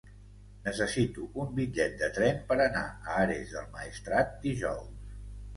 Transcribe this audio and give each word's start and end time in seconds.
Necessito 0.67 1.27
un 1.43 1.51
bitllet 1.59 1.93
de 1.99 2.09
tren 2.17 2.41
per 2.49 2.57
anar 2.65 2.83
a 2.87 3.21
Ares 3.27 3.55
del 3.59 3.69
Maestrat 3.77 4.35
dijous. 4.49 5.17